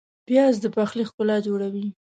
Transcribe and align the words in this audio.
پیاز 0.27 0.55
د 0.63 0.65
پخلي 0.75 1.03
ښکلا 1.09 1.37
جوړوي 1.47 1.87